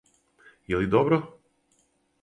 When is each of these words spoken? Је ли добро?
Је 0.73 0.79
ли 0.81 0.89
добро? 0.95 1.21